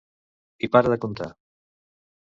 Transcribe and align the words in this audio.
I 0.65 0.67
para 0.73 0.91
de 0.93 1.01
contar. 1.03 1.31